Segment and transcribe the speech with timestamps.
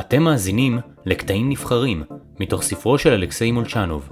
[0.00, 2.02] אתם מאזינים לקטעים נבחרים
[2.40, 4.08] מתוך ספרו של אלכסיי מולצ'נוב,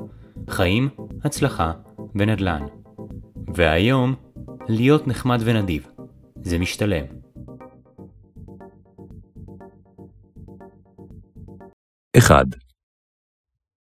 [0.51, 0.89] חיים,
[1.25, 1.73] הצלחה
[2.15, 2.63] ונדל"ן.
[3.55, 4.15] והיום,
[4.69, 5.87] להיות נחמד ונדיב.
[6.45, 7.05] זה משתלם.
[12.19, 12.45] אחד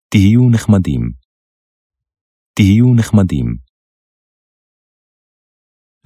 [0.09, 1.01] תהיו נחמדים.
[2.53, 3.45] תהיו נחמדים.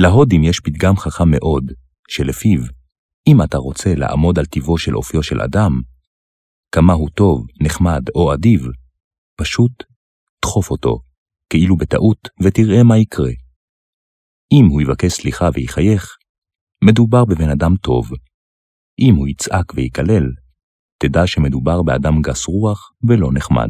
[0.01, 1.63] להודים יש פתגם חכם מאוד,
[2.09, 2.78] שלפיו,
[3.31, 5.71] אם אתה רוצה לעמוד על טיבו של אופיו של אדם,
[6.75, 8.61] כמה הוא טוב, נחמד או אדיב,
[9.39, 9.83] פשוט
[10.41, 10.99] דחוף אותו,
[11.49, 13.31] כאילו בטעות, ותראה מה יקרה.
[14.51, 16.17] אם הוא יבקש סליחה ויחייך,
[16.83, 18.05] מדובר בבן אדם טוב.
[18.99, 20.25] אם הוא יצעק ויקלל,
[21.03, 23.69] תדע שמדובר באדם גס רוח ולא נחמד.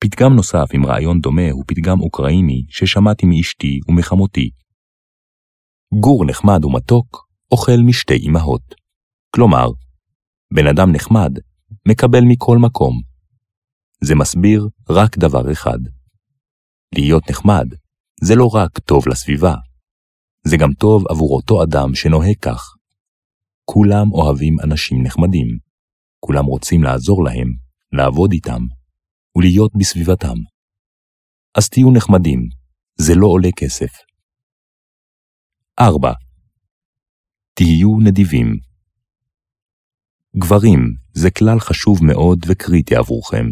[0.00, 4.50] פתגם נוסף עם רעיון דומה הוא פתגם אוקראיני ששמעתי מאשתי ומחמותי.
[6.00, 8.74] גור נחמד ומתוק אוכל משתי אמהות.
[9.34, 9.66] כלומר,
[10.54, 11.38] בן אדם נחמד
[11.88, 13.02] מקבל מכל מקום.
[14.04, 15.78] זה מסביר רק דבר אחד.
[16.94, 17.66] להיות נחמד
[18.22, 19.54] זה לא רק טוב לסביבה,
[20.46, 22.76] זה גם טוב עבור אותו אדם שנוהג כך.
[23.64, 25.58] כולם אוהבים אנשים נחמדים.
[26.20, 27.48] כולם רוצים לעזור להם,
[27.92, 28.62] לעבוד איתם,
[29.36, 30.36] ולהיות בסביבתם.
[31.54, 32.48] אז תהיו נחמדים,
[32.98, 33.92] זה לא עולה כסף.
[35.80, 36.12] 4.
[37.58, 38.56] תהיו נדיבים.
[40.36, 43.46] גברים, זה כלל חשוב מאוד וקריטי עבורכם.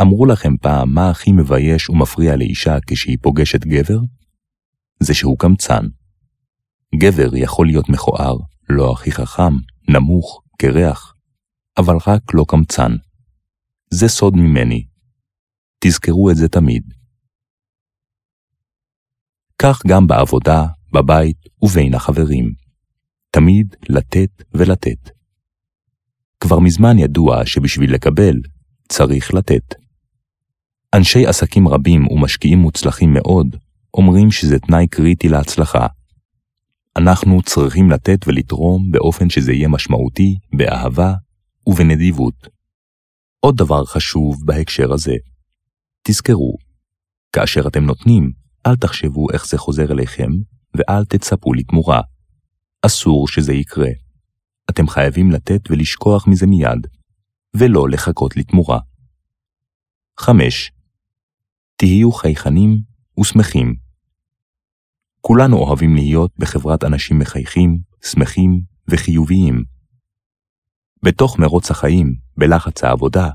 [0.00, 3.98] אמרו לכם פעם מה הכי מבייש ומפריע לאישה כשהיא פוגשת גבר?
[5.00, 5.84] זה שהוא קמצן.
[6.94, 8.36] גבר יכול להיות מכוער,
[8.68, 9.52] לא הכי חכם,
[9.88, 11.14] נמוך, קרח,
[11.78, 12.92] אבל רק לא קמצן.
[13.90, 14.86] זה סוד ממני.
[15.78, 16.82] תזכרו את זה תמיד.
[19.62, 22.59] כך גם בעבודה, בבית ובין החברים.
[23.30, 25.10] תמיד לתת ולתת.
[26.40, 28.34] כבר מזמן ידוע שבשביל לקבל,
[28.88, 29.74] צריך לתת.
[30.94, 33.56] אנשי עסקים רבים ומשקיעים מוצלחים מאוד
[33.94, 35.86] אומרים שזה תנאי קריטי להצלחה.
[36.96, 41.14] אנחנו צריכים לתת ולתרום באופן שזה יהיה משמעותי, באהבה
[41.66, 42.48] ובנדיבות.
[43.40, 45.14] עוד דבר חשוב בהקשר הזה,
[46.02, 46.56] תזכרו,
[47.32, 48.32] כאשר אתם נותנים,
[48.66, 50.30] אל תחשבו איך זה חוזר אליכם,
[50.74, 52.00] ואל תצפו לתמורה.
[52.86, 53.90] אסור שזה יקרה.
[54.70, 56.86] אתם חייבים לתת ולשכוח מזה מיד,
[57.54, 58.78] ולא לחכות לתמורה.
[60.18, 60.72] 5.
[61.76, 62.78] תהיו חייכנים
[63.20, 63.74] ושמחים.
[65.20, 69.64] כולנו אוהבים להיות בחברת אנשים מחייכים, שמחים וחיוביים.
[71.02, 73.30] בתוך מרוץ החיים, בלחץ העבודה,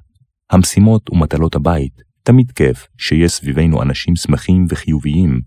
[0.49, 5.41] המשימות ומטלות הבית, תמיד כיף שיש סביבנו אנשים שמחים וחיוביים.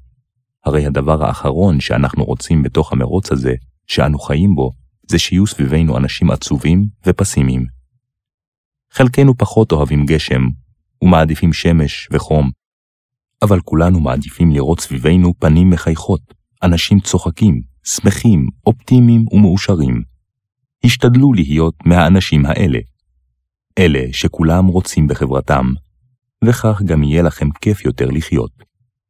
[0.65, 3.55] הרי הדבר האחרון שאנחנו רוצים בתוך המרוץ הזה,
[3.89, 4.73] שאנו חיים בו,
[5.09, 7.67] זה שיהיו סביבנו אנשים עצובים ופסימיים.
[8.93, 10.43] חלקנו פחות אוהבים גשם,
[11.03, 12.51] ומעדיפים שמש וחום,
[13.43, 16.21] אבל כולנו מעדיפים לראות סביבנו פנים מחייכות,
[16.63, 20.03] אנשים צוחקים, שמחים, אופטימיים ומאושרים.
[20.85, 22.79] השתדלו להיות מהאנשים האלה.
[23.79, 25.67] אלה שכולם רוצים בחברתם,
[26.45, 28.68] וכך גם יהיה לכם כיף יותר לחיות.